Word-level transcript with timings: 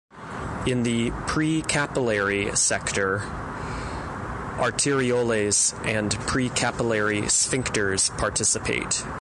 In 0.65 0.81
the 0.81 1.11
pre-capillary 1.27 2.55
sector, 2.55 3.19
arterioles 4.57 5.75
and 5.85 6.09
precapillary 6.13 7.21
sphincters 7.25 8.09
participate. 8.17 9.03